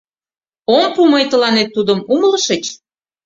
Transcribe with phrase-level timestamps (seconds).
[0.77, 2.63] Ом пу мый тыланет тудым, умылышыч?!